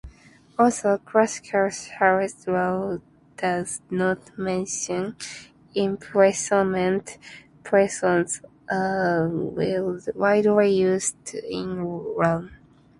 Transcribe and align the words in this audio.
Although 0.57 0.97
classical 0.97 1.69
Sharia 1.69 2.27
law 2.47 2.97
does 3.37 3.81
not 3.91 4.35
mention 4.35 5.15
imprisonment, 5.75 7.19
prisons 7.63 8.41
are 8.71 9.29
widely 9.29 10.71
used 10.73 11.35
in 11.35 11.77
Iran. 11.81 12.49